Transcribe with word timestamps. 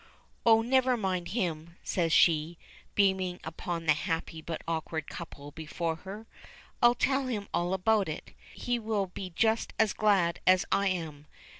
"Oh, 0.47 0.63
never 0.63 0.97
mind 0.97 1.27
him," 1.27 1.75
says 1.83 2.11
she, 2.11 2.57
beaming 2.95 3.39
upon 3.43 3.85
the 3.85 3.93
happy 3.93 4.41
but 4.41 4.63
awkward 4.67 5.05
couple 5.05 5.51
before 5.51 5.97
her. 5.97 6.25
"I'll 6.81 6.95
tell 6.95 7.27
him 7.27 7.47
all 7.53 7.71
about 7.75 8.09
it. 8.09 8.31
He 8.51 8.79
will 8.79 9.05
be 9.05 9.29
just 9.29 9.73
as 9.77 9.93
glad 9.93 10.39
as 10.47 10.65
I 10.71 10.87
am. 10.87 11.27